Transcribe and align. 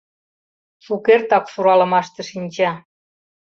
—Шукертак 0.85 1.45
суралымаште 1.53 2.21
шинча. 2.29 2.71